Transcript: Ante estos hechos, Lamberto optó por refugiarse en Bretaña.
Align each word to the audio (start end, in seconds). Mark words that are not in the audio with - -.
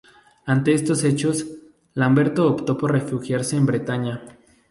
Ante 0.47 0.73
estos 0.73 1.03
hechos, 1.03 1.45
Lamberto 1.93 2.47
optó 2.47 2.75
por 2.75 2.91
refugiarse 2.91 3.55
en 3.55 3.67
Bretaña. 3.67 4.23